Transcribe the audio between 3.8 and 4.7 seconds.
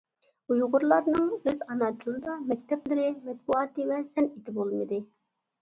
ۋە سەنئىتى